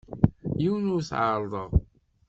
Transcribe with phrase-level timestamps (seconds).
[0.61, 1.71] Yiwen ur t-ɛerrḍeɣ.